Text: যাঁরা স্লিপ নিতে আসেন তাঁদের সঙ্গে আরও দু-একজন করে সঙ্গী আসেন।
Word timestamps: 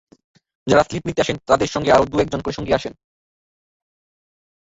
যাঁরা 0.67 0.83
স্লিপ 0.83 1.03
নিতে 1.05 1.21
আসেন 1.21 1.37
তাঁদের 1.47 1.67
সঙ্গে 1.67 1.89
আরও 1.91 2.05
দু-একজন 2.05 2.41
করে 2.41 2.57
সঙ্গী 2.57 2.73
আসেন। 2.73 2.93